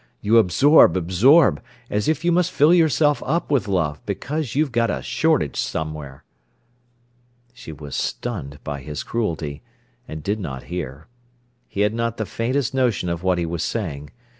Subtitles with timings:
[0.19, 4.89] You absorb, absorb, as if you must fill yourself up with love, because you've got
[4.89, 6.23] a shortage somewhere."
[7.53, 9.61] She was stunned by his cruelty,
[10.07, 11.05] and did not hear.
[11.67, 14.09] He had not the faintest notion of what he was saying.